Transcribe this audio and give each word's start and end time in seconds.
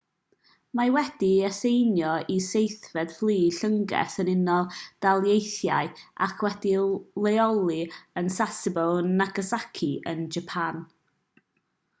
mae 0.77 0.91
wedi'i 0.93 1.33
aseinio 1.49 2.13
i 2.35 2.37
seithfed 2.45 3.13
fflyd 3.17 3.51
llynges 3.59 4.15
yr 4.23 4.31
unol 4.33 4.65
daleithiau 5.07 5.93
ac 6.29 6.43
wedi'i 6.49 6.81
leoli 7.27 7.79
yn 8.23 8.33
sasebo 8.39 8.87
nagasaki 9.21 9.95
yn 10.15 10.29
japan 10.39 10.85